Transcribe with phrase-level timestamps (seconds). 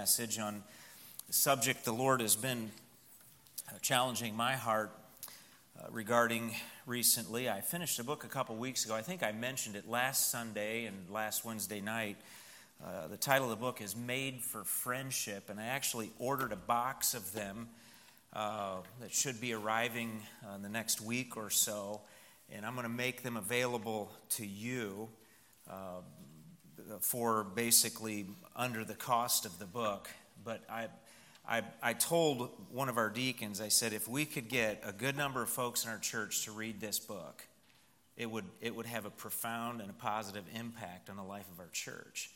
[0.00, 0.62] message on
[1.26, 2.70] the subject the Lord has been
[3.68, 4.90] uh, challenging my heart
[5.78, 6.54] uh, regarding
[6.86, 7.50] recently.
[7.50, 8.94] I finished a book a couple weeks ago.
[8.94, 12.16] I think I mentioned it last Sunday and last Wednesday night.
[12.82, 16.56] Uh, the title of the book is Made for Friendship, and I actually ordered a
[16.56, 17.68] box of them
[18.32, 22.00] uh, that should be arriving uh, in the next week or so,
[22.50, 25.10] and I'm going to make them available to you
[25.70, 26.00] uh,
[27.00, 28.26] for basically
[28.56, 30.08] under the cost of the book.
[30.44, 30.88] But I,
[31.48, 35.16] I, I told one of our deacons, I said, if we could get a good
[35.16, 37.46] number of folks in our church to read this book,
[38.16, 41.58] it would, it would have a profound and a positive impact on the life of
[41.60, 42.30] our church.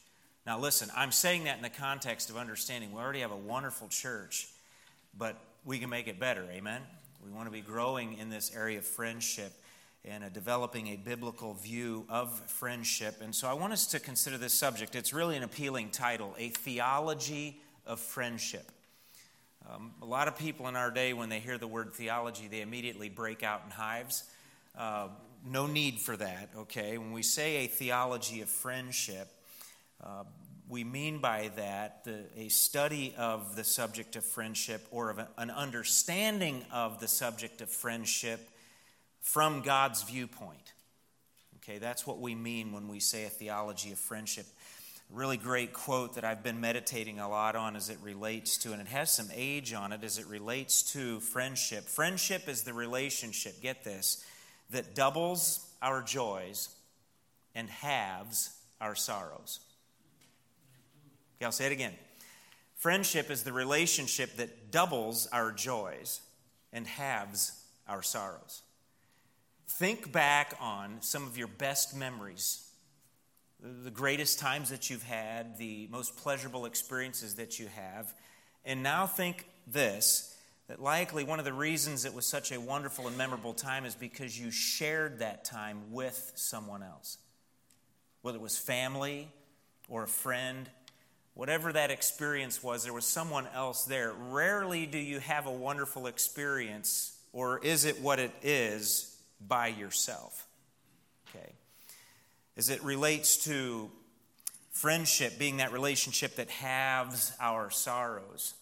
[0.47, 3.89] Now, listen, I'm saying that in the context of understanding we already have a wonderful
[3.89, 4.49] church,
[5.17, 6.45] but we can make it better.
[6.53, 6.83] Amen?
[7.25, 9.53] We want to be growing in this area of friendship
[10.05, 13.17] and uh, developing a biblical view of friendship.
[13.23, 14.95] And so I want us to consider this subject.
[14.95, 18.71] It's really an appealing title A Theology of Friendship.
[19.69, 22.61] Um, a lot of people in our day, when they hear the word theology, they
[22.61, 24.25] immediately break out in hives.
[24.77, 25.09] Uh,
[25.47, 26.99] no need for that, okay?
[26.99, 29.29] When we say a theology of friendship,
[30.03, 30.25] uh,
[30.69, 35.51] we mean by that the, a study of the subject of friendship or of an
[35.51, 38.49] understanding of the subject of friendship
[39.25, 40.75] from God's viewpoint.
[41.57, 44.45] Okay, that's what we mean when we say a theology of friendship.
[45.11, 48.73] A really great quote that I've been meditating a lot on as it relates to,
[48.73, 51.85] and it has some age on it as it relates to friendship.
[51.85, 54.23] Friendship is the relationship, get this,
[54.71, 56.69] that doubles our joys
[57.55, 59.61] and halves our sorrows.
[61.39, 61.95] Okay, I'll say it again.
[62.77, 66.21] Friendship is the relationship that doubles our joys
[66.75, 68.61] and halves our sorrows.
[69.67, 72.69] Think back on some of your best memories,
[73.61, 78.13] the greatest times that you've had, the most pleasurable experiences that you have,
[78.65, 80.31] and now think this
[80.69, 83.95] that likely one of the reasons it was such a wonderful and memorable time is
[83.95, 87.19] because you shared that time with someone else.
[88.23, 89.29] Whether it was family
[89.91, 90.69] or a friend
[91.35, 94.13] whatever that experience was, there was someone else there.
[94.13, 99.14] Rarely do you have a wonderful experience, or is it what it is
[99.47, 100.47] by yourself?
[101.29, 101.53] Okay.
[102.57, 103.91] As it relates to
[104.75, 108.55] friendship being that relationship that halves our sorrows.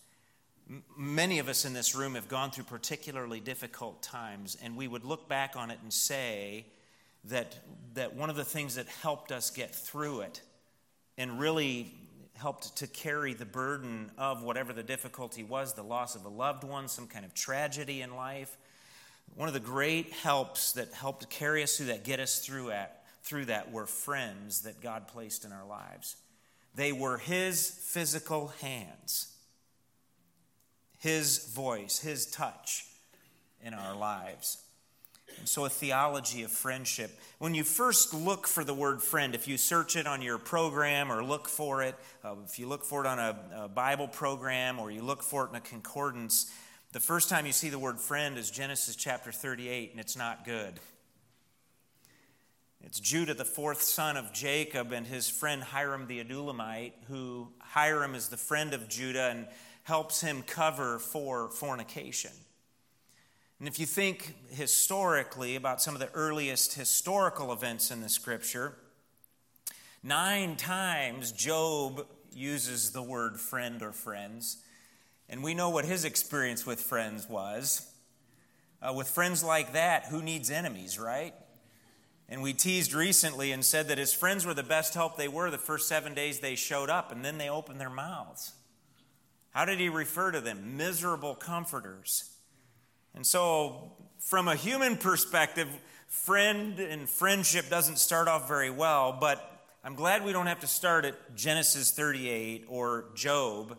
[0.96, 5.04] Many of us in this room have gone through particularly difficult times, and we would
[5.04, 6.66] look back on it and say
[7.24, 7.58] that,
[7.94, 10.42] that one of the things that helped us get through it
[11.16, 11.94] and really
[12.34, 16.62] helped to carry the burden of whatever the difficulty was the loss of a loved
[16.62, 18.56] one, some kind of tragedy in life.
[19.34, 23.04] One of the great helps that helped carry us through that, get us through, at,
[23.22, 26.16] through that, were friends that God placed in our lives.
[26.74, 29.32] They were His physical hands,
[30.98, 32.86] His voice, His touch
[33.62, 34.58] in our lives.
[35.38, 37.18] And so, a theology of friendship.
[37.38, 41.10] When you first look for the word friend, if you search it on your program
[41.10, 44.78] or look for it, uh, if you look for it on a, a Bible program
[44.78, 46.52] or you look for it in a concordance,
[46.92, 50.44] the first time you see the word friend is Genesis chapter 38, and it's not
[50.44, 50.78] good.
[52.82, 58.14] It's Judah, the fourth son of Jacob, and his friend Hiram the Adullamite, who Hiram
[58.14, 59.46] is the friend of Judah and
[59.84, 62.32] helps him cover for fornication.
[63.58, 68.76] And if you think historically about some of the earliest historical events in the scripture,
[70.02, 74.58] nine times Job uses the word friend or friends.
[75.32, 77.90] And we know what his experience with friends was.
[78.82, 81.32] Uh, with friends like that, who needs enemies, right?
[82.28, 85.50] And we teased recently and said that his friends were the best help they were
[85.50, 88.52] the first seven days they showed up, and then they opened their mouths.
[89.52, 90.76] How did he refer to them?
[90.76, 92.36] Miserable comforters.
[93.14, 95.68] And so, from a human perspective,
[96.08, 100.66] friend and friendship doesn't start off very well, but I'm glad we don't have to
[100.66, 103.78] start at Genesis 38 or Job.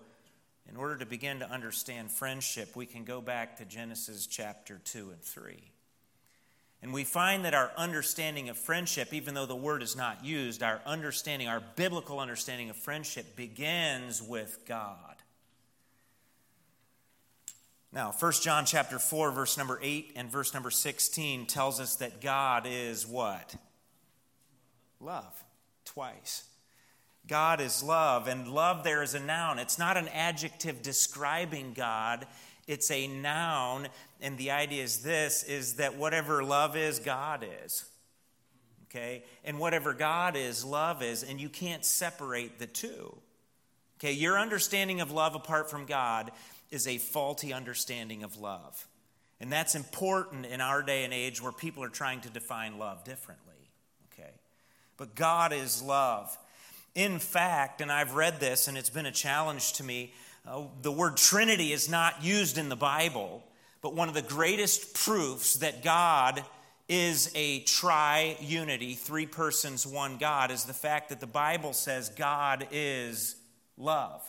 [0.69, 5.11] In order to begin to understand friendship, we can go back to Genesis chapter 2
[5.11, 5.72] and 3.
[6.82, 10.61] And we find that our understanding of friendship, even though the word is not used,
[10.61, 15.16] our understanding, our biblical understanding of friendship begins with God.
[17.93, 22.22] Now, 1 John chapter 4 verse number 8 and verse number 16 tells us that
[22.22, 23.55] God is what?
[24.99, 25.43] Love.
[25.85, 26.43] Twice.
[27.28, 29.59] God is love and love there is a noun.
[29.59, 32.28] It's not an adjective describing God,
[32.67, 33.87] it's a noun
[34.22, 37.85] and the idea is this is that whatever love is, God is.
[38.85, 39.23] Okay?
[39.43, 43.17] And whatever God is, love is, and you can't separate the two.
[43.99, 46.31] Okay, your understanding of love apart from God
[46.72, 48.87] is a faulty understanding of love.
[49.40, 53.03] And that's important in our day and age where people are trying to define love
[53.03, 53.72] differently.
[54.14, 54.31] Okay?
[54.97, 56.37] But God is love.
[56.95, 60.13] In fact, and I've read this and it's been a challenge to me,
[60.47, 63.43] uh, the word Trinity is not used in the Bible,
[63.81, 66.43] but one of the greatest proofs that God
[66.90, 72.09] is a tri unity, three persons, one God, is the fact that the Bible says
[72.09, 73.35] God is
[73.78, 74.22] love.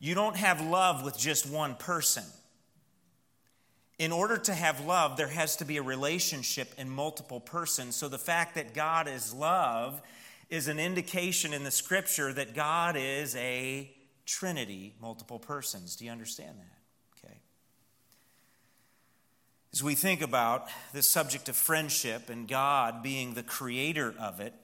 [0.00, 2.24] You don't have love with just one person.
[3.98, 7.94] In order to have love, there has to be a relationship in multiple persons.
[7.94, 10.02] So the fact that God is love
[10.48, 13.90] is an indication in the scripture that God is a
[14.26, 15.96] trinity, multiple persons.
[15.96, 17.26] Do you understand that?
[17.26, 17.38] Okay.
[19.72, 24.54] As we think about this subject of friendship and God being the creator of it,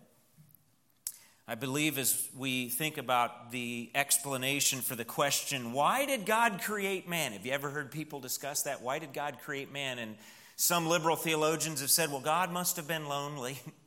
[1.50, 7.08] I believe as we think about the explanation for the question, why did God create
[7.08, 7.32] man?
[7.32, 8.82] Have you ever heard people discuss that?
[8.82, 9.98] Why did God create man?
[9.98, 10.14] And
[10.54, 13.58] some liberal theologians have said, well, God must have been lonely.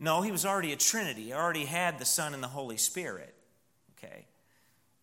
[0.00, 1.24] no, he was already a Trinity.
[1.24, 3.34] He already had the Son and the Holy Spirit,
[3.96, 4.26] okay,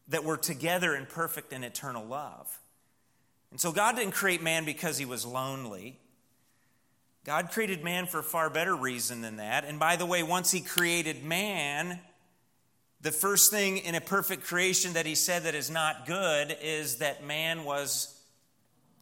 [0.10, 2.60] that were together in perfect and eternal love.
[3.52, 6.00] And so God didn't create man because he was lonely.
[7.24, 9.66] God created man for a far better reason than that.
[9.66, 12.00] And by the way, once he created man,
[13.02, 16.98] the first thing in a perfect creation that he said that is not good is
[16.98, 18.18] that man was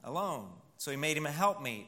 [0.03, 0.47] alone.
[0.77, 1.87] So he made him a helpmeet.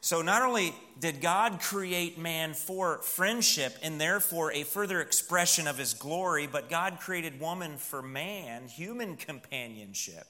[0.00, 5.76] So not only did God create man for friendship and therefore a further expression of
[5.76, 10.26] his glory, but God created woman for man, human companionship.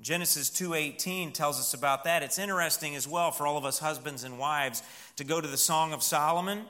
[0.00, 2.22] Genesis 2:18 tells us about that.
[2.22, 4.82] It's interesting as well for all of us husbands and wives
[5.16, 6.66] to go to the Song of Solomon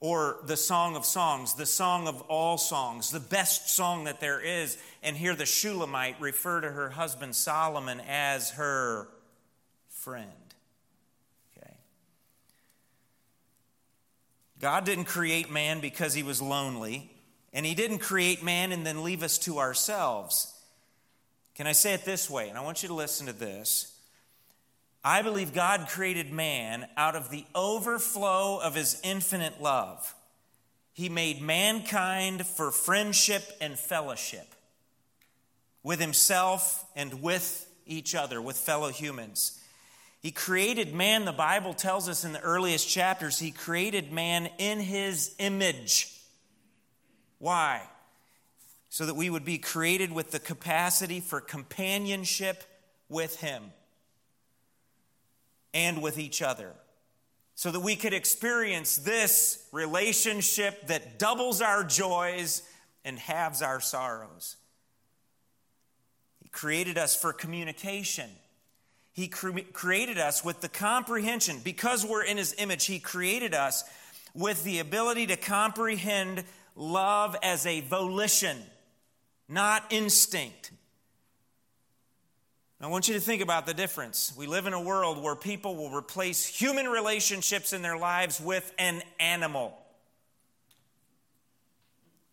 [0.00, 4.40] or the Song of Songs, the song of all songs, the best song that there
[4.40, 9.08] is, and hear the Shulamite refer to her husband Solomon as her
[9.88, 10.54] friend.
[11.56, 11.76] Okay.
[14.60, 17.10] God didn't create man because he was lonely,
[17.52, 20.52] and he didn't create man and then leave us to ourselves.
[21.54, 22.48] Can I say it this way?
[22.48, 23.98] And I want you to listen to this.
[25.04, 30.14] I believe God created man out of the overflow of his infinite love.
[30.92, 34.54] He made mankind for friendship and fellowship
[35.82, 39.60] with himself and with each other, with fellow humans.
[40.26, 44.80] He created man, the Bible tells us in the earliest chapters, he created man in
[44.80, 46.12] his image.
[47.38, 47.82] Why?
[48.96, 52.64] so that we would be created with the capacity for companionship
[53.10, 53.64] with Him
[55.74, 56.72] and with each other.
[57.54, 62.62] So that we could experience this relationship that doubles our joys
[63.04, 64.56] and halves our sorrows.
[66.42, 68.30] He created us for communication.
[69.16, 71.60] He cre- created us with the comprehension.
[71.64, 73.82] Because we're in His image, He created us
[74.32, 76.44] with the ability to comprehend
[76.76, 78.58] love as a volition
[79.48, 80.72] not instinct.
[82.80, 84.32] I want you to think about the difference.
[84.36, 88.70] We live in a world where people will replace human relationships in their lives with
[88.78, 89.76] an animal.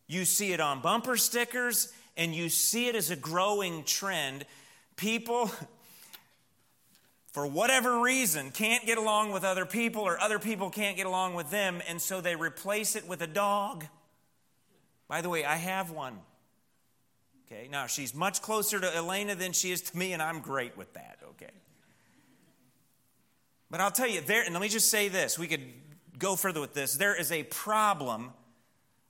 [0.08, 4.46] You see it on bumper stickers, and you see it as a growing trend.
[4.98, 5.50] People,
[7.34, 11.34] for whatever reason, can't get along with other people, or other people can't get along
[11.34, 13.86] with them, and so they replace it with a dog.
[15.08, 16.20] By the way, I have one.
[17.48, 20.78] Okay, now she's much closer to Elena than she is to me, and I'm great
[20.78, 21.52] with that, okay?
[23.72, 25.66] But I'll tell you, there, and let me just say this we could
[26.20, 26.94] go further with this.
[26.94, 28.32] There is a problem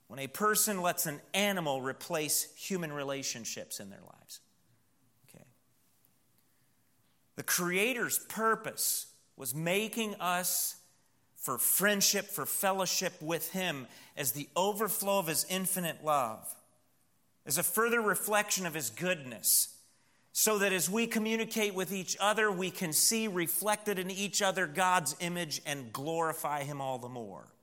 [0.08, 4.40] when a person lets an animal replace human relationships in their lives.
[7.36, 10.76] The Creator's purpose was making us
[11.36, 13.86] for friendship, for fellowship with Him
[14.16, 16.48] as the overflow of His infinite love
[17.46, 19.76] as a further reflection of His goodness,
[20.32, 24.66] so that as we communicate with each other, we can see reflected in each other
[24.66, 27.53] God's image and glorify Him all the more.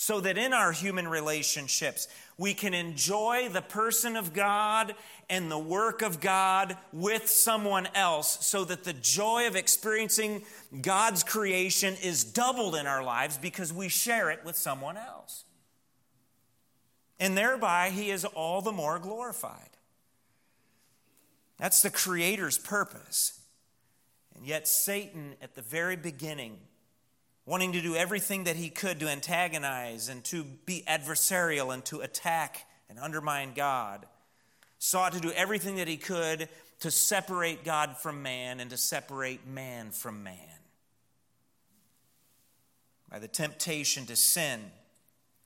[0.00, 4.94] So that in our human relationships, we can enjoy the person of God
[5.28, 10.42] and the work of God with someone else, so that the joy of experiencing
[10.82, 15.44] God's creation is doubled in our lives because we share it with someone else
[17.20, 19.70] and thereby he is all the more glorified.
[21.58, 23.40] That's the Creator's purpose.
[24.36, 26.58] And yet, Satan, at the very beginning,
[27.48, 32.00] wanting to do everything that he could to antagonize and to be adversarial and to
[32.02, 34.04] attack and undermine God,
[34.78, 36.46] sought to do everything that he could
[36.80, 40.34] to separate God from man and to separate man from man.
[43.10, 44.60] By the temptation to sin,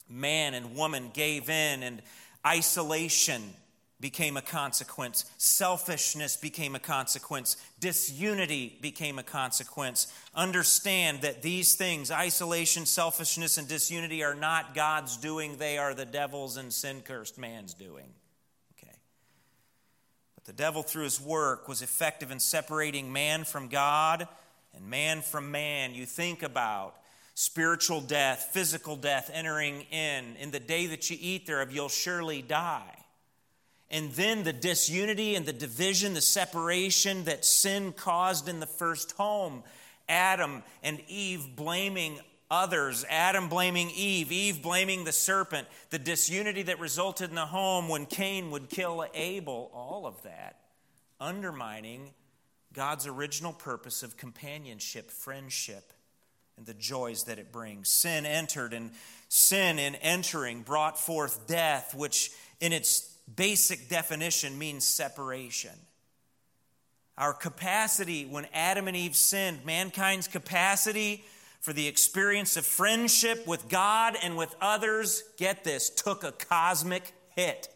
[0.08, 2.02] man and woman gave in, and
[2.44, 3.54] isolation
[4.02, 5.24] became a consequence.
[5.38, 7.56] Selfishness became a consequence.
[7.78, 10.12] Disunity became a consequence.
[10.34, 16.04] Understand that these things, isolation, selfishness, and disunity, are not God's doing, they are the
[16.04, 18.08] devil's and sin cursed man's doing.
[18.76, 18.96] Okay.
[20.34, 24.26] But the devil, through his work, was effective in separating man from God
[24.74, 25.94] and man from man.
[25.94, 26.96] You think about
[27.34, 30.34] spiritual death, physical death entering in.
[30.40, 32.96] In the day that you eat thereof, you'll surely die
[33.92, 39.12] and then the disunity and the division, the separation that sin caused in the first
[39.12, 39.62] home.
[40.08, 42.18] Adam and Eve blaming
[42.50, 47.88] others, Adam blaming Eve, Eve blaming the serpent, the disunity that resulted in the home
[47.88, 50.58] when Cain would kill Abel, all of that
[51.22, 52.10] undermining
[52.72, 55.92] God's original purpose of companionship, friendship,
[56.56, 57.90] and the joys that it brings.
[57.90, 58.90] Sin entered, and
[59.28, 65.72] sin in entering brought forth death, which in its basic definition means separation.
[67.18, 71.24] Our capacity, when Adam and Eve sinned, mankind's capacity
[71.60, 77.12] for the experience of friendship with God and with others, get this, took a cosmic
[77.36, 77.68] hit.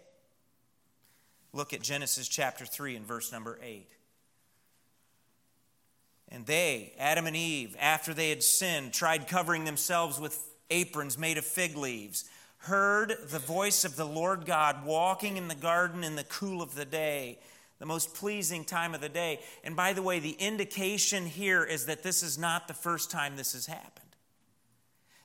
[1.52, 3.88] Look at Genesis chapter 3 and verse number 8.
[6.28, 11.38] And they, Adam and Eve, after they had sinned, tried covering themselves with aprons made
[11.38, 12.24] of fig leaves
[12.66, 16.74] heard the voice of the Lord God walking in the garden in the cool of
[16.74, 17.38] the day,
[17.78, 19.40] the most pleasing time of the day.
[19.64, 23.36] And by the way, the indication here is that this is not the first time
[23.36, 24.05] this has happened.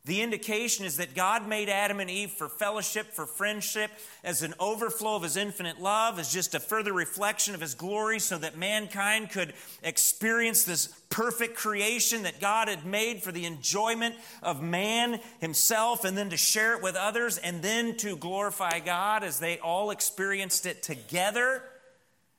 [0.03, 3.91] The indication is that God made Adam and Eve for fellowship, for friendship,
[4.24, 8.17] as an overflow of his infinite love, as just a further reflection of his glory,
[8.17, 9.53] so that mankind could
[9.84, 16.17] experience this perfect creation that God had made for the enjoyment of man himself, and
[16.17, 20.65] then to share it with others, and then to glorify God as they all experienced
[20.65, 21.62] it together.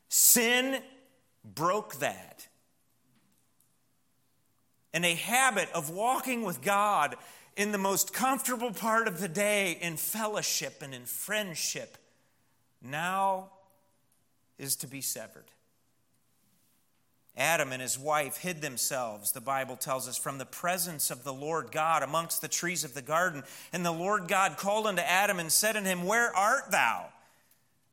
[0.08, 0.82] Sin
[1.44, 2.48] broke that.
[4.92, 7.14] And a habit of walking with God
[7.56, 11.98] in the most comfortable part of the day in fellowship and in friendship
[12.82, 13.50] now
[14.58, 15.44] is to be severed.
[17.36, 21.32] Adam and his wife hid themselves, the Bible tells us, from the presence of the
[21.32, 23.42] Lord God amongst the trees of the garden.
[23.72, 27.06] And the Lord God called unto Adam and said unto him, Where art thou?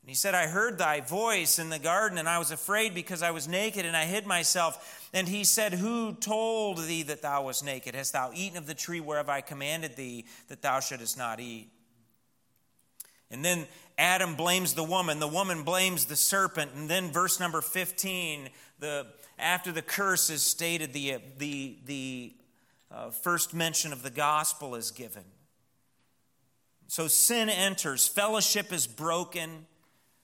[0.10, 3.30] He said, I heard thy voice in the garden, and I was afraid because I
[3.30, 5.08] was naked, and I hid myself.
[5.14, 7.94] And he said, Who told thee that thou wast naked?
[7.94, 11.70] Hast thou eaten of the tree whereof I commanded thee that thou shouldest not eat?
[13.30, 13.68] And then
[14.00, 16.72] Adam blames the woman, the woman blames the serpent.
[16.74, 18.50] And then verse number 15,
[18.80, 19.06] the,
[19.38, 22.34] after the curse is stated, the, the, the
[22.90, 25.26] uh, first mention of the gospel is given.
[26.88, 29.68] So sin enters, fellowship is broken,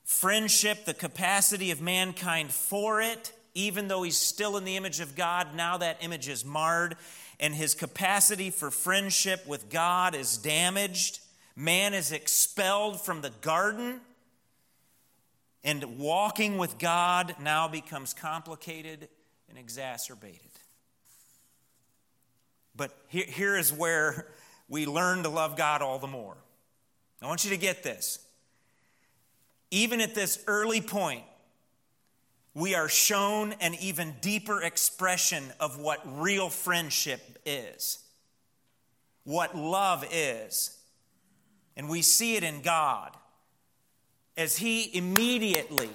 [0.06, 5.16] friendship, the capacity of mankind for it even though he's still in the image of
[5.16, 6.98] God, now that image is marred,
[7.40, 11.22] and his capacity for friendship with God is damaged.
[11.56, 14.02] Man is expelled from the garden,
[15.64, 19.08] and walking with God now becomes complicated
[19.50, 20.42] and exacerbated.
[22.76, 24.28] But here, here is where
[24.68, 26.36] we learn to love God all the more.
[27.22, 28.20] I want you to get this.
[29.76, 31.26] Even at this early point,
[32.54, 38.00] we are shown an even deeper expression of what real friendship is,
[39.26, 40.78] what love is.
[41.76, 43.18] And we see it in God
[44.38, 45.90] as He immediately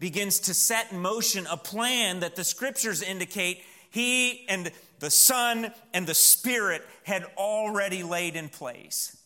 [0.00, 5.72] begins to set in motion a plan that the scriptures indicate He and the Son
[5.94, 9.16] and the Spirit had already laid in place.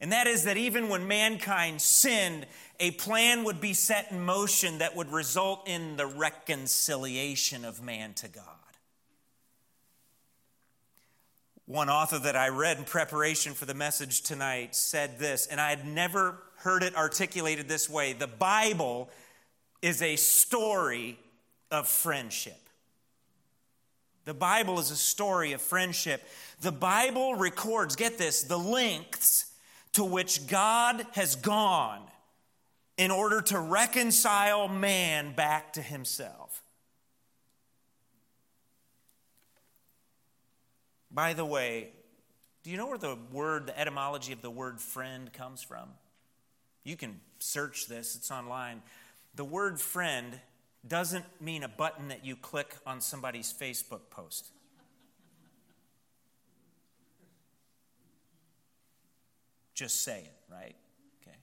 [0.00, 2.46] And that is that even when mankind sinned,
[2.78, 8.14] a plan would be set in motion that would result in the reconciliation of man
[8.14, 8.44] to God.
[11.66, 15.70] One author that I read in preparation for the message tonight said this, and I
[15.70, 19.10] had never heard it articulated this way the Bible
[19.82, 21.18] is a story
[21.70, 22.58] of friendship.
[24.24, 26.22] The Bible is a story of friendship.
[26.60, 29.49] The Bible records, get this, the lengths
[29.92, 32.02] to which God has gone
[32.96, 36.62] in order to reconcile man back to himself.
[41.10, 41.88] By the way,
[42.62, 45.88] do you know where the word, the etymology of the word friend comes from?
[46.84, 48.82] You can search this, it's online.
[49.34, 50.38] The word friend
[50.86, 54.50] doesn't mean a button that you click on somebody's Facebook post.
[59.80, 60.76] Just say it, right?
[61.22, 61.38] Okay.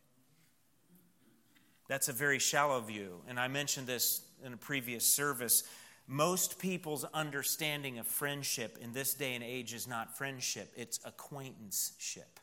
[1.87, 3.21] That's a very shallow view.
[3.27, 5.63] And I mentioned this in a previous service.
[6.05, 12.39] Most people's understanding of friendship in this day and age is not friendship, it's acquaintanceship.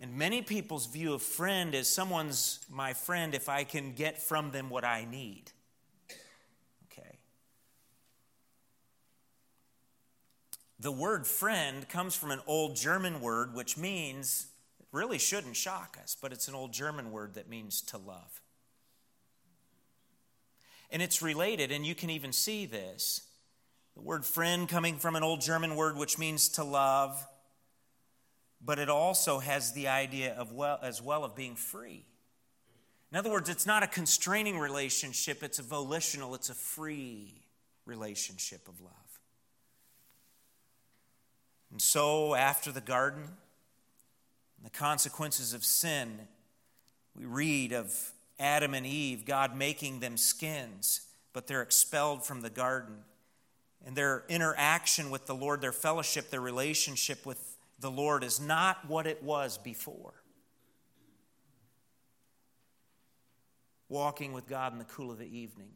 [0.00, 4.52] And many people's view of friend is someone's my friend if I can get from
[4.52, 5.50] them what I need.
[6.92, 7.18] Okay.
[10.78, 14.46] The word friend comes from an old German word which means,
[14.92, 18.40] really shouldn't shock us, but it's an old German word that means to love.
[20.90, 23.22] And it's related, and you can even see this.
[23.94, 27.24] The word friend coming from an old German word which means to love,
[28.60, 32.04] but it also has the idea of well as well of being free.
[33.12, 37.44] In other words, it's not a constraining relationship, it's a volitional, it's a free
[37.84, 38.92] relationship of love.
[41.70, 43.28] And so, after the garden,
[44.64, 46.28] the consequences of sin,
[47.14, 51.02] we read of Adam and Eve, God making them skins,
[51.32, 52.96] but they're expelled from the garden.
[53.86, 58.86] And their interaction with the Lord, their fellowship, their relationship with the Lord is not
[58.86, 60.12] what it was before.
[63.88, 65.70] Walking with God in the cool of the evening.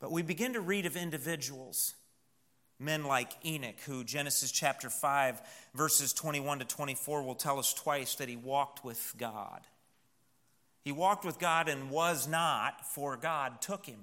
[0.00, 1.94] But we begin to read of individuals,
[2.80, 5.42] men like Enoch, who Genesis chapter 5,
[5.74, 9.60] verses 21 to 24 will tell us twice that he walked with God.
[10.82, 14.00] He walked with God and was not, for God took him.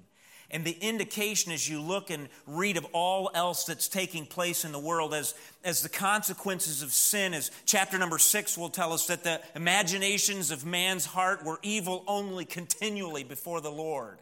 [0.50, 4.72] And the indication as you look and read of all else that's taking place in
[4.72, 9.08] the world as, as the consequences of sin, as chapter number six will tell us
[9.08, 14.20] that the imaginations of man's heart were evil only continually before the Lord.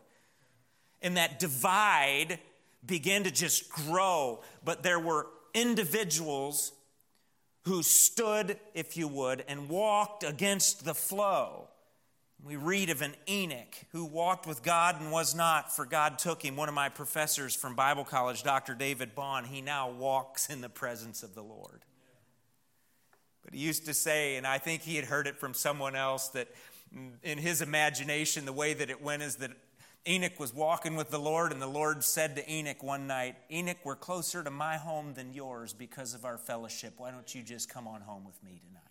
[1.00, 2.40] And that divide
[2.86, 6.72] began to just grow, but there were individuals
[7.64, 11.68] who stood, if you would, and walked against the flow.
[12.44, 16.44] We read of an Enoch who walked with God and was not, for God took
[16.44, 16.54] him.
[16.54, 18.74] One of my professors from Bible college, Dr.
[18.74, 21.84] David Bond, he now walks in the presence of the Lord.
[23.42, 26.28] But he used to say, and I think he had heard it from someone else,
[26.28, 26.48] that
[27.22, 29.50] in his imagination, the way that it went is that
[30.08, 33.78] Enoch was walking with the Lord, and the Lord said to Enoch one night, Enoch,
[33.82, 36.94] we're closer to my home than yours because of our fellowship.
[36.98, 38.82] Why don't you just come on home with me tonight?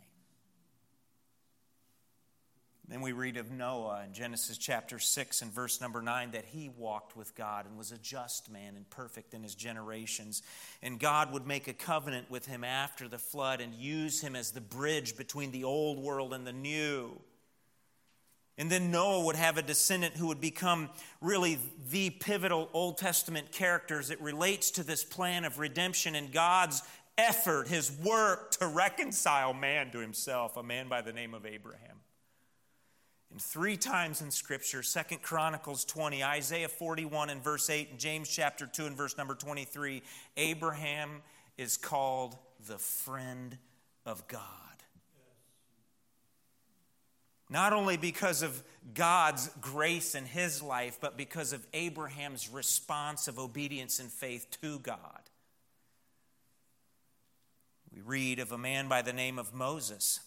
[2.87, 6.69] Then we read of Noah in Genesis chapter 6 and verse number 9 that he
[6.69, 10.43] walked with God and was a just man and perfect in his generations.
[10.83, 14.51] And God would make a covenant with him after the flood and use him as
[14.51, 17.19] the bridge between the old world and the new.
[18.57, 20.89] And then Noah would have a descendant who would become
[21.19, 26.31] really the pivotal Old Testament character as it relates to this plan of redemption and
[26.31, 26.81] God's
[27.17, 31.97] effort, his work to reconcile man to himself, a man by the name of Abraham.
[33.31, 38.29] And three times in Scripture, Second Chronicles 20, Isaiah 41 and verse 8, and James
[38.29, 40.01] chapter 2 and verse number 23,
[40.37, 41.21] Abraham
[41.57, 42.37] is called
[42.67, 43.57] the friend
[44.05, 44.64] of God.
[47.49, 53.37] Not only because of God's grace in his life, but because of Abraham's response of
[53.37, 55.21] obedience and faith to God.
[57.93, 60.19] We read of a man by the name of Moses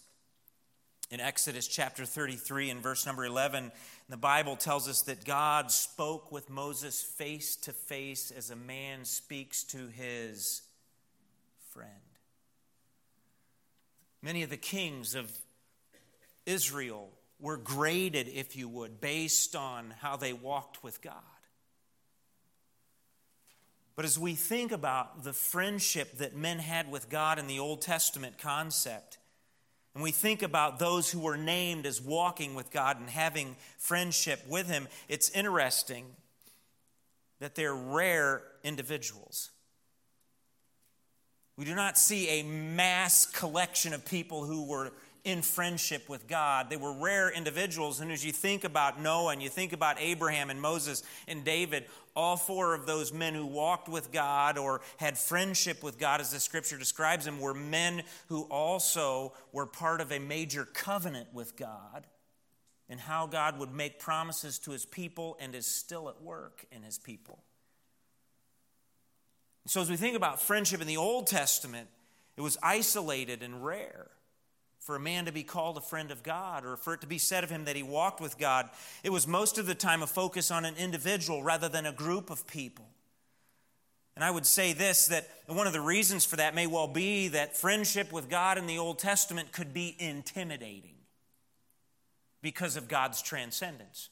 [1.10, 3.72] in Exodus chapter 33 and verse number 11,
[4.10, 9.06] the Bible tells us that God spoke with Moses face to face as a man
[9.06, 10.62] speaks to his
[11.70, 11.90] friend.
[14.20, 15.32] Many of the kings of
[16.48, 21.14] Israel were graded, if you would, based on how they walked with God.
[23.94, 27.82] But as we think about the friendship that men had with God in the Old
[27.82, 29.18] Testament concept,
[29.94, 34.40] and we think about those who were named as walking with God and having friendship
[34.48, 36.06] with Him, it's interesting
[37.40, 39.50] that they're rare individuals.
[41.56, 44.92] We do not see a mass collection of people who were
[45.24, 46.70] in friendship with God.
[46.70, 48.00] They were rare individuals.
[48.00, 51.86] And as you think about Noah and you think about Abraham and Moses and David,
[52.14, 56.32] all four of those men who walked with God or had friendship with God, as
[56.32, 61.56] the scripture describes them, were men who also were part of a major covenant with
[61.56, 62.06] God
[62.88, 66.82] and how God would make promises to his people and is still at work in
[66.82, 67.42] his people.
[69.66, 71.88] So, as we think about friendship in the Old Testament,
[72.36, 74.08] it was isolated and rare
[74.88, 77.18] for a man to be called a friend of God or for it to be
[77.18, 78.70] said of him that he walked with God.
[79.04, 82.30] It was most of the time a focus on an individual rather than a group
[82.30, 82.86] of people.
[84.16, 87.28] And I would say this that one of the reasons for that may well be
[87.28, 90.96] that friendship with God in the Old Testament could be intimidating
[92.40, 94.08] because of God's transcendence.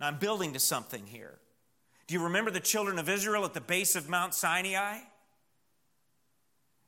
[0.00, 1.36] Now, I'm building to something here.
[2.06, 5.00] Do you remember the children of Israel at the base of Mount Sinai?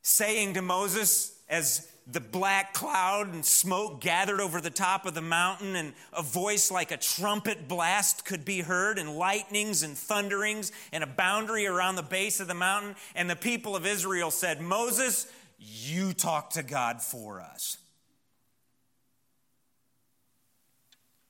[0.00, 5.22] Saying to Moses, as the black cloud and smoke gathered over the top of the
[5.22, 10.72] mountain, and a voice like a trumpet blast could be heard, and lightnings and thunderings,
[10.92, 12.96] and a boundary around the base of the mountain.
[13.14, 15.26] And the people of Israel said, Moses,
[15.58, 17.78] you talk to God for us.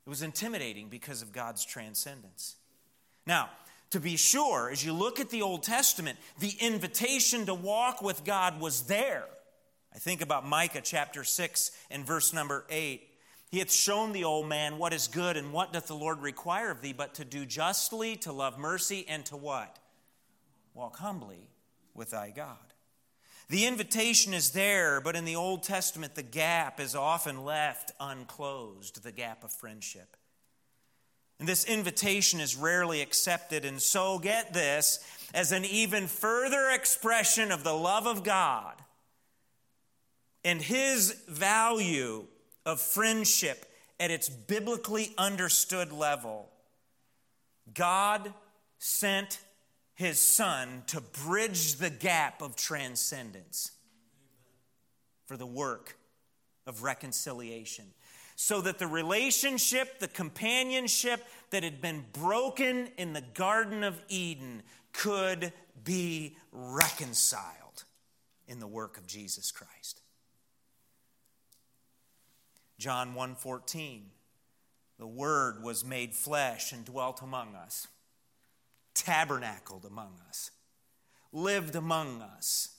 [0.07, 2.57] It was intimidating because of God's transcendence.
[3.27, 3.51] Now,
[3.91, 8.25] to be sure, as you look at the Old Testament, the invitation to walk with
[8.25, 9.27] God was there.
[9.95, 13.09] I think about Micah chapter 6 and verse number 8.
[13.51, 16.71] He hath shown the old man what is good, and what doth the Lord require
[16.71, 19.79] of thee, but to do justly, to love mercy, and to what?
[20.73, 21.51] Walk humbly
[21.95, 22.57] with thy God.
[23.51, 29.03] The invitation is there, but in the Old Testament, the gap is often left unclosed
[29.03, 30.17] the gap of friendship.
[31.39, 33.67] And this invitation is rarely accepted.
[33.67, 35.01] And so, get this
[35.35, 38.81] as an even further expression of the love of God
[40.45, 42.25] and his value
[42.67, 43.67] of friendship
[43.99, 46.51] at its biblically understood level,
[47.75, 48.33] God
[48.79, 49.39] sent
[49.95, 53.73] his son to bridge the gap of transcendence
[55.27, 55.97] for the work
[56.67, 57.85] of reconciliation
[58.35, 64.63] so that the relationship, the companionship that had been broken in the Garden of Eden
[64.93, 65.53] could
[65.85, 67.85] be reconciled
[68.49, 70.02] in the work of Jesus Christ.
[72.83, 74.11] John 1:14
[74.99, 77.87] The word was made flesh and dwelt among us
[78.93, 80.51] tabernacled among us
[81.33, 82.71] lived among us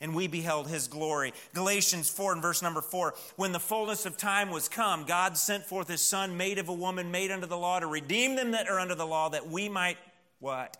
[0.00, 1.34] and we beheld his glory.
[1.52, 3.12] Galatians 4 and verse number 4.
[3.36, 6.72] When the fullness of time was come, God sent forth his son, made of a
[6.72, 9.68] woman, made under the law, to redeem them that are under the law, that we
[9.68, 9.98] might
[10.38, 10.76] what?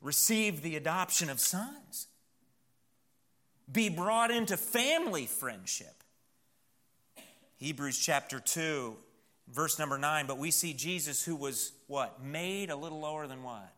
[0.00, 2.06] Receive the adoption of sons.
[3.70, 5.95] Be brought into family friendship.
[7.58, 8.94] Hebrews chapter 2,
[9.52, 10.26] verse number 9.
[10.26, 12.22] But we see Jesus who was what?
[12.22, 13.72] Made a little lower than what?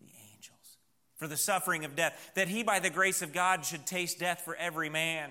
[0.00, 0.76] The angels.
[1.16, 4.42] For the suffering of death, that he, by the grace of God, should taste death
[4.44, 5.30] for every man.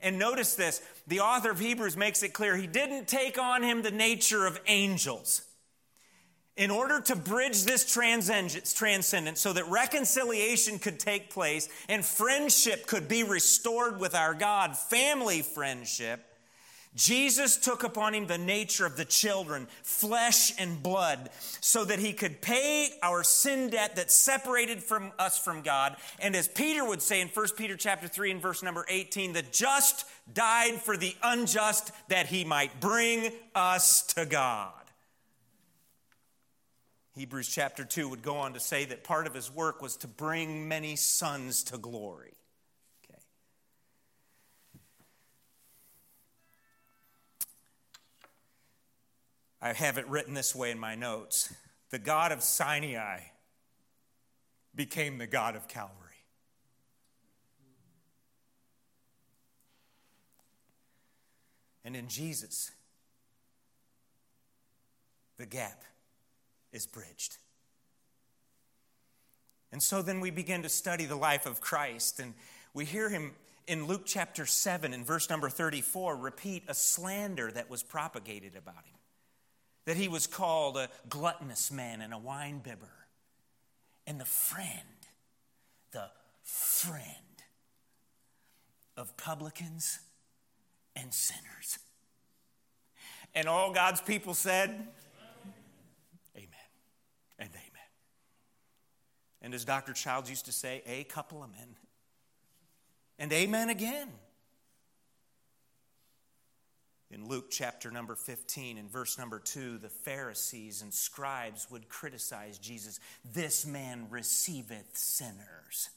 [0.00, 3.82] And notice this the author of Hebrews makes it clear he didn't take on him
[3.82, 5.42] the nature of angels.
[6.56, 13.08] In order to bridge this transcendence so that reconciliation could take place and friendship could
[13.08, 16.20] be restored with our God, family friendship,
[16.96, 22.12] Jesus took upon him the nature of the children, flesh and blood, so that he
[22.12, 25.96] could pay our sin debt that separated from us from God.
[26.18, 29.42] And as Peter would say in 1 Peter chapter 3 and verse number 18, the
[29.42, 34.72] just died for the unjust that he might bring us to God.
[37.14, 40.08] Hebrews chapter 2 would go on to say that part of his work was to
[40.08, 42.32] bring many sons to glory.
[49.62, 51.52] I have it written this way in my notes
[51.90, 53.18] the God of Sinai
[54.74, 55.96] became the God of Calvary.
[61.84, 62.70] And in Jesus,
[65.36, 65.82] the gap
[66.72, 67.38] is bridged.
[69.72, 72.34] And so then we begin to study the life of Christ, and
[72.74, 73.32] we hear him
[73.66, 78.84] in Luke chapter 7, in verse number 34, repeat a slander that was propagated about
[78.84, 78.99] him
[79.84, 82.90] that he was called a gluttonous man and a winebibber.
[84.06, 84.70] And the friend,
[85.92, 86.10] the
[86.42, 87.04] friend
[88.96, 90.00] of publicans
[90.96, 91.78] and sinners.
[93.34, 94.70] And all God's people said,
[96.36, 96.48] Amen
[97.38, 97.88] and amen.
[99.42, 99.92] And as Dr.
[99.92, 101.76] Childs used to say, a couple of men.
[103.18, 104.08] And amen again
[107.12, 112.58] in Luke chapter number 15 and verse number 2, the Pharisees and scribes would criticize
[112.58, 113.00] Jesus.
[113.24, 115.90] This man receiveth sinners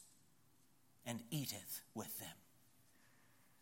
[1.05, 2.29] and eateth with them.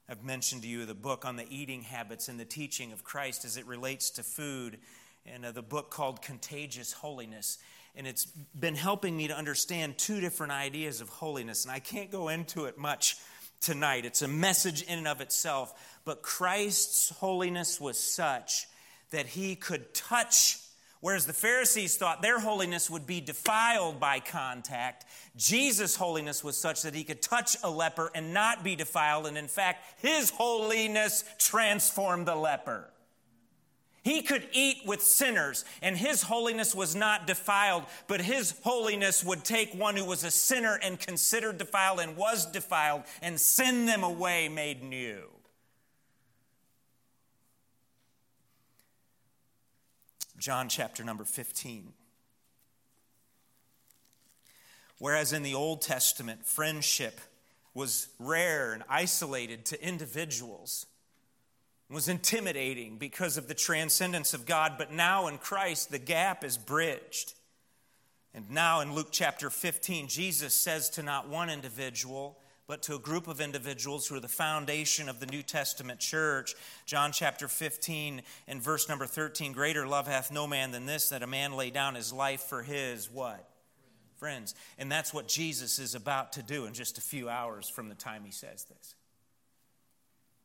[0.08, 3.44] I've mentioned to you the book on the eating habits and the teaching of Christ
[3.44, 4.78] as it relates to food,
[5.26, 7.58] and uh, the book called Contagious Holiness.
[7.96, 8.26] and it's
[8.58, 11.66] been helping me to understand two different ideas of holiness.
[11.66, 13.18] And I can't go into it much
[13.62, 14.06] tonight.
[14.06, 16.00] It's a message in and of itself.
[16.04, 18.68] But Christ's holiness was such
[19.12, 20.58] that he could touch
[21.02, 26.84] Whereas the Pharisees thought their holiness would be defiled by contact, Jesus' holiness was such
[26.84, 29.26] that he could touch a leper and not be defiled.
[29.26, 32.91] And in fact, his holiness transformed the leper.
[34.04, 39.44] He could eat with sinners, and his holiness was not defiled, but his holiness would
[39.44, 44.04] take one who was a sinner and considered defiled and was defiled and send them
[44.04, 45.22] away made new.
[50.40, 51.94] John chapter number 15.
[54.98, 57.22] Whereas in the Old Testament, friendship
[57.76, 60.88] was rare and isolated to individuals,
[61.92, 66.58] was intimidating because of the transcendence of God, but now in Christ, the gap is
[66.58, 67.34] bridged.
[68.34, 73.00] And now in Luke chapter 15, Jesus says to not one individual, but to a
[73.00, 76.56] group of individuals who are the foundation of the New Testament church.
[76.86, 81.24] John chapter 15 and verse number 13 Greater love hath no man than this, that
[81.24, 83.50] a man lay down his life for his what?
[84.16, 84.56] Friends.
[84.78, 87.96] And that's what Jesus is about to do in just a few hours from the
[87.96, 88.96] time he says this.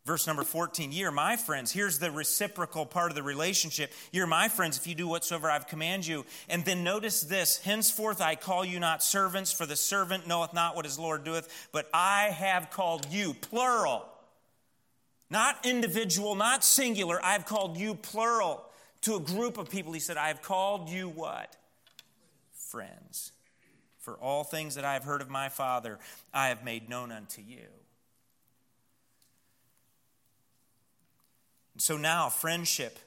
[0.06, 1.72] Verse number 14, ye are my friends.
[1.72, 3.92] Here's the reciprocal part of the relationship.
[4.12, 6.24] You're my friends if you do whatsoever I've commanded you.
[6.48, 10.76] And then notice this henceforth I call you not servants, for the servant knoweth not
[10.76, 14.06] what his Lord doeth, but I have called you, plural.
[15.28, 17.18] Not individual, not singular.
[17.20, 18.64] I've called you, plural,
[19.00, 19.92] to a group of people.
[19.92, 21.56] He said, I have called you what?
[22.52, 23.32] Friends.
[23.98, 25.98] For all things that I have heard of my Father,
[26.32, 27.66] I have made known unto you.
[31.76, 32.98] So now friendship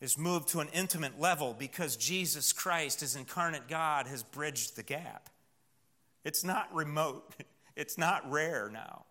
[0.00, 4.82] is moved to an intimate level because Jesus Christ, as incarnate God, has bridged the
[4.82, 5.28] gap.
[6.24, 7.34] It's not remote,
[7.76, 9.04] it's not rare now.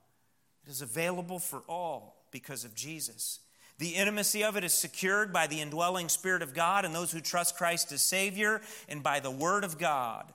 [0.65, 3.39] It is available for all because of Jesus.
[3.79, 7.21] The intimacy of it is secured by the indwelling Spirit of God and those who
[7.21, 10.33] trust Christ as Savior and by the Word of God.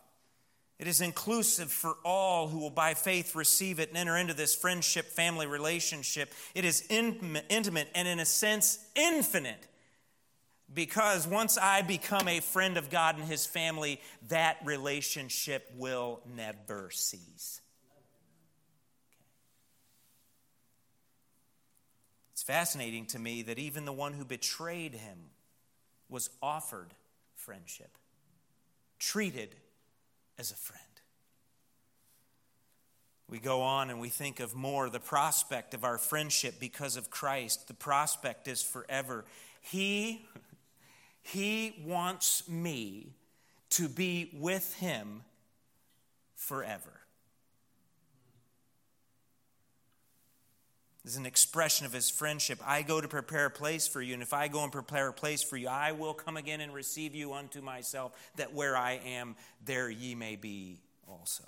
[0.83, 4.53] It is inclusive for all who will by faith receive it and enter into this
[4.53, 6.35] friendship family relationship.
[6.57, 9.69] It is intimate and, in a sense, infinite.
[10.75, 16.91] Because once I become a friend of God and His family, that relationship will never
[16.91, 17.61] cease.
[22.33, 25.31] It's fascinating to me that even the one who betrayed Him
[26.09, 26.93] was offered
[27.37, 27.97] friendship,
[28.99, 29.55] treated
[30.39, 30.83] as a friend.
[33.29, 37.11] We go on and we think of more the prospect of our friendship because of
[37.11, 37.67] Christ.
[37.67, 39.25] The prospect is forever.
[39.63, 40.27] He,
[41.23, 43.15] he wants me
[43.71, 45.23] to be with him
[46.35, 47.02] forever.
[51.05, 52.61] Is an expression of his friendship.
[52.65, 55.13] I go to prepare a place for you, and if I go and prepare a
[55.13, 59.01] place for you, I will come again and receive you unto myself, that where I
[59.05, 59.35] am,
[59.65, 61.45] there ye may be also.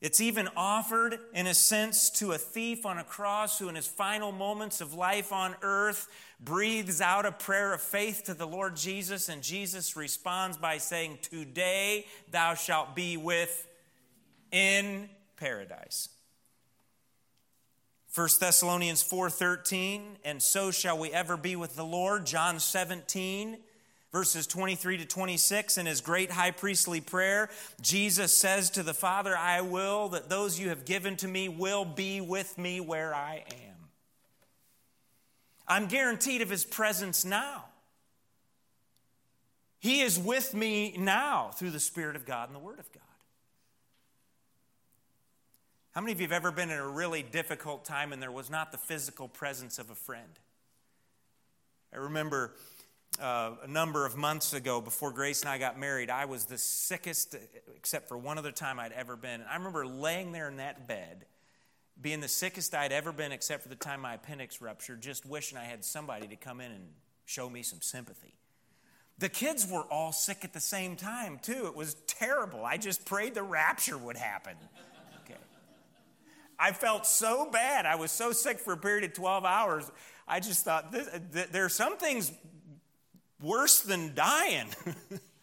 [0.00, 3.86] It's even offered, in a sense, to a thief on a cross who, in his
[3.86, 6.08] final moments of life on earth,
[6.40, 11.18] breathes out a prayer of faith to the Lord Jesus, and Jesus responds by saying,
[11.22, 13.66] Today thou shalt be with
[14.50, 16.10] in paradise.
[18.14, 23.58] 1 Thessalonians 4:13 and so shall we ever be with the Lord John 17
[24.12, 27.50] verses 23 to 26 in his great high priestly prayer
[27.80, 31.84] Jesus says to the Father I will that those you have given to me will
[31.84, 33.88] be with me where I am.
[35.66, 37.64] I'm guaranteed of his presence now.
[39.80, 43.03] He is with me now through the spirit of God and the word of God
[45.94, 48.50] how many of you have ever been in a really difficult time and there was
[48.50, 50.40] not the physical presence of a friend?
[51.92, 52.56] I remember
[53.22, 56.58] uh, a number of months ago, before Grace and I got married, I was the
[56.58, 57.36] sickest,
[57.76, 59.40] except for one other time I'd ever been.
[59.40, 61.26] And I remember laying there in that bed,
[62.02, 65.56] being the sickest I'd ever been, except for the time my appendix ruptured, just wishing
[65.56, 66.88] I had somebody to come in and
[67.24, 68.34] show me some sympathy.
[69.18, 71.66] The kids were all sick at the same time, too.
[71.66, 72.64] It was terrible.
[72.64, 74.56] I just prayed the rapture would happen.
[76.58, 77.86] I felt so bad.
[77.86, 79.90] I was so sick for a period of 12 hours.
[80.26, 82.32] I just thought, this, th- there are some things
[83.42, 84.68] worse than dying.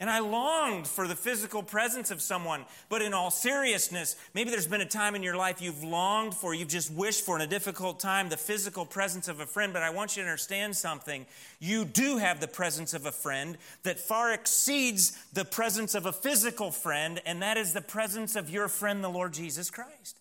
[0.00, 2.64] And I longed for the physical presence of someone.
[2.88, 6.52] But in all seriousness, maybe there's been a time in your life you've longed for,
[6.52, 9.72] you've just wished for in a difficult time the physical presence of a friend.
[9.72, 11.26] But I want you to understand something.
[11.60, 16.12] You do have the presence of a friend that far exceeds the presence of a
[16.12, 20.18] physical friend, and that is the presence of your friend, the Lord Jesus Christ.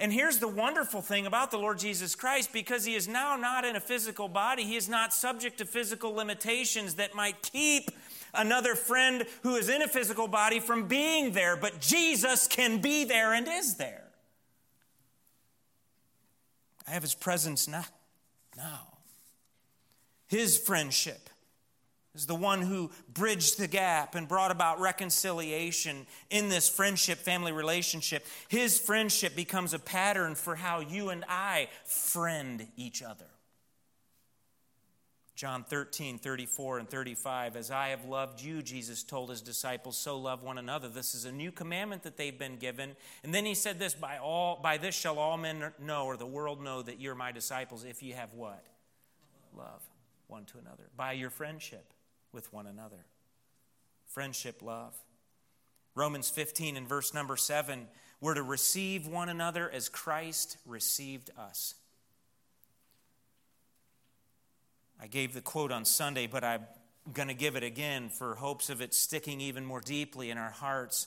[0.00, 3.64] And here's the wonderful thing about the Lord Jesus Christ because he is now not
[3.64, 7.90] in a physical body, he is not subject to physical limitations that might keep
[8.34, 13.04] another friend who is in a physical body from being there, but Jesus can be
[13.04, 14.04] there and is there.
[16.86, 17.84] I have his presence now.
[18.56, 18.88] now.
[20.26, 21.28] His friendship
[22.14, 27.52] is the one who bridged the gap and brought about reconciliation in this friendship, family
[27.52, 28.26] relationship.
[28.48, 33.26] His friendship becomes a pattern for how you and I friend each other.
[35.38, 37.54] John 13, 34 and 35.
[37.54, 40.88] As I have loved you, Jesus told his disciples, so love one another.
[40.88, 42.96] This is a new commandment that they've been given.
[43.22, 46.26] And then he said this by all by this shall all men know, or the
[46.26, 48.66] world know that you're my disciples, if you have what?
[49.56, 49.80] Love
[50.26, 50.90] one to another.
[50.96, 51.94] By your friendship
[52.32, 53.06] with one another.
[54.06, 54.96] Friendship, love.
[55.94, 57.86] Romans 15 and verse number 7,
[58.20, 61.76] we're to receive one another as Christ received us.
[65.00, 66.62] I gave the quote on Sunday, but I'm
[67.12, 70.50] going to give it again for hopes of it sticking even more deeply in our
[70.50, 71.06] hearts.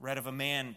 [0.00, 0.76] I read of a man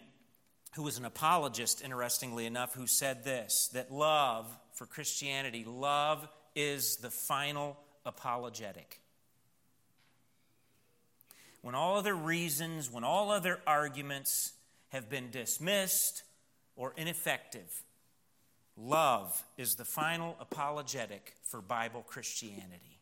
[0.74, 6.96] who was an apologist, interestingly enough, who said this that love for Christianity, love is
[6.96, 9.00] the final apologetic.
[11.62, 14.52] When all other reasons, when all other arguments
[14.88, 16.24] have been dismissed
[16.74, 17.82] or ineffective,
[18.76, 22.92] Love is the final apologetic for Bible Christianity.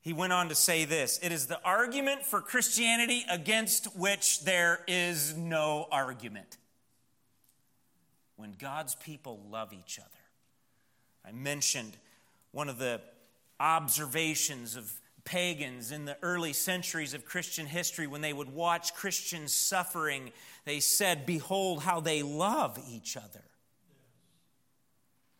[0.00, 4.80] He went on to say this it is the argument for Christianity against which there
[4.88, 6.58] is no argument.
[8.36, 10.08] When God's people love each other.
[11.24, 11.96] I mentioned
[12.50, 13.00] one of the
[13.60, 14.92] observations of
[15.24, 20.32] pagans in the early centuries of Christian history when they would watch Christians suffering.
[20.64, 23.44] They said, Behold how they love each other.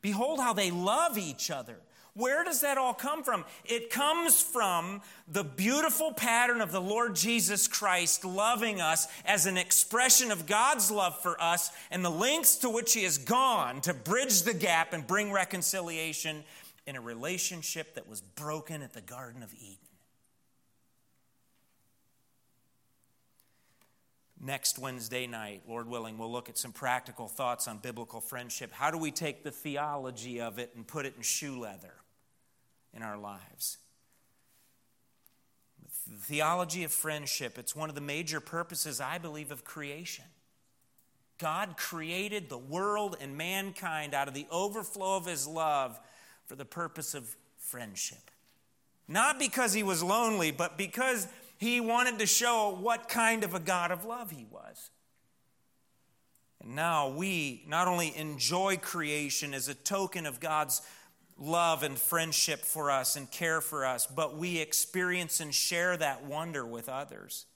[0.02, 1.78] Behold how they love each other.
[2.14, 3.44] Where does that all come from?
[3.64, 9.56] It comes from the beautiful pattern of the Lord Jesus Christ loving us as an
[9.56, 13.94] expression of God's love for us and the lengths to which He has gone to
[13.94, 16.44] bridge the gap and bring reconciliation
[16.86, 19.81] in a relationship that was broken at the Garden of Eden.
[24.44, 28.72] Next Wednesday night, Lord willing, we'll look at some practical thoughts on biblical friendship.
[28.72, 31.94] How do we take the theology of it and put it in shoe leather
[32.92, 33.78] in our lives?
[36.08, 40.24] The theology of friendship, it's one of the major purposes, I believe, of creation.
[41.38, 46.00] God created the world and mankind out of the overflow of his love
[46.46, 48.30] for the purpose of friendship.
[49.06, 51.28] Not because he was lonely, but because
[51.62, 54.90] he wanted to show what kind of a God of love he was.
[56.60, 60.82] And now we not only enjoy creation as a token of God's
[61.38, 66.24] love and friendship for us and care for us, but we experience and share that
[66.24, 67.46] wonder with others.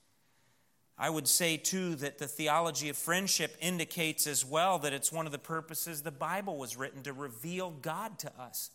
[0.97, 5.27] I would say, too, that the theology of friendship indicates as well that it's one
[5.27, 8.71] of the purposes the Bible was written to reveal God to us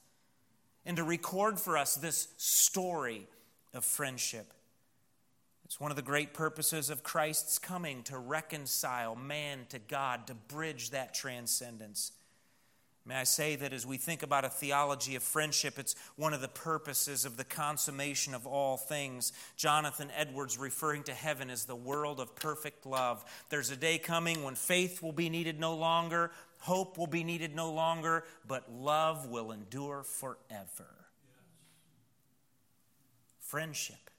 [0.85, 3.29] and to record for us this story
[3.73, 4.53] of friendship.
[5.71, 10.33] It's one of the great purposes of Christ's coming to reconcile man to God, to
[10.33, 12.11] bridge that transcendence.
[13.05, 16.41] May I say that as we think about a theology of friendship, it's one of
[16.41, 19.31] the purposes of the consummation of all things.
[19.55, 23.23] Jonathan Edwards referring to heaven as the world of perfect love.
[23.49, 27.55] There's a day coming when faith will be needed no longer, hope will be needed
[27.55, 31.07] no longer, but love will endure forever.
[33.39, 34.10] Friendship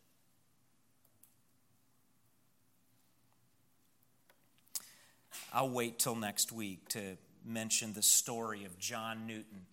[5.54, 9.66] I'll wait till next week to mention the story of John Newton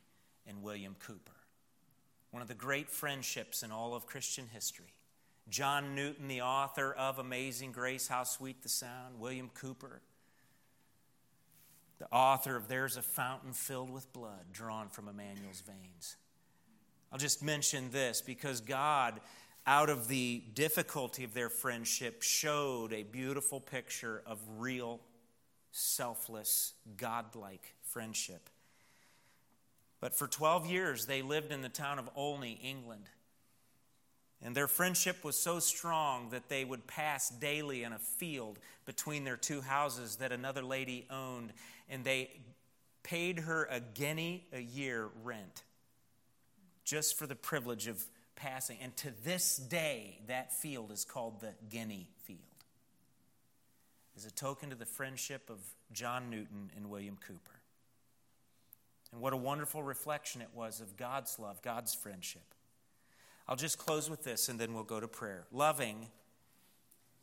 [0.45, 1.37] and William Cowper,
[2.31, 4.93] One of the great friendships in all of Christian history.
[5.47, 9.19] John Newton, the author of Amazing Grace, How Sweet the Sound.
[9.19, 10.01] William Cowper,
[11.97, 16.17] the author of There's a Fountain Filled with Blood Drawn from Emmanuel's Veins.
[17.11, 19.21] I'll just mention this because God,
[19.65, 24.99] out of the difficulty of their friendship, showed a beautiful picture of real
[25.72, 28.49] selfless, godlike friendship.
[30.01, 33.09] But for 12 years, they lived in the town of Olney, England.
[34.41, 39.26] And their friendship was so strong that they would pass daily in a field between
[39.26, 41.51] their two houses that another lady owned,
[41.89, 42.30] and they
[43.03, 45.63] paid her a guinea a year rent
[46.86, 48.03] just for the privilege of
[48.36, 48.78] passing.
[48.82, 52.09] And to this day, that field is called the Guinea
[54.20, 55.59] As a token to the friendship of
[55.93, 57.61] John Newton and William Cowper.
[59.13, 62.53] And what a wonderful reflection it was of God's love, God's friendship.
[63.47, 65.45] I'll just close with this and then we'll go to prayer.
[65.53, 66.07] Loving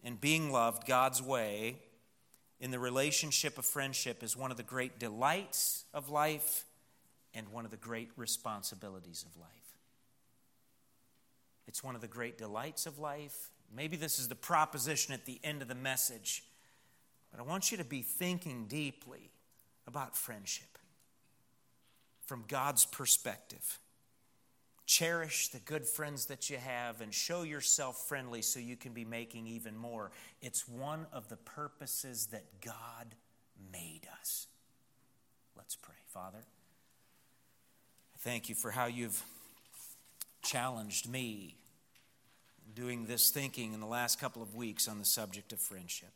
[0.03, 1.77] and being loved God's way
[2.61, 6.65] in the relationship of friendship is one of the great delights of life
[7.35, 9.77] and one of the great responsibilities of life.
[11.69, 13.51] It's one of the great delights of life.
[13.71, 16.43] Maybe this is the proposition at the end of the message,
[17.37, 19.31] but I want you to be thinking deeply
[19.87, 20.79] about friendship
[22.25, 23.79] from God's perspective.
[24.87, 29.05] Cherish the good friends that you have and show yourself friendly so you can be
[29.05, 30.13] making even more.
[30.41, 33.15] It's one of the purposes that God
[33.71, 34.47] made us.
[35.57, 35.97] Let's pray.
[36.07, 36.39] Father,
[38.15, 39.23] I thank you for how you've
[40.43, 41.57] challenged me
[42.75, 46.13] doing this thinking in the last couple of weeks on the subject of friendship.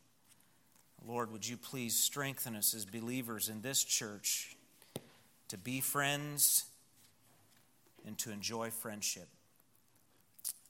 [1.05, 4.55] Lord, would you please strengthen us as believers in this church
[5.47, 6.65] to be friends
[8.05, 9.27] and to enjoy friendship.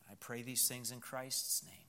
[0.10, 1.81] I pray these things in Christ's name.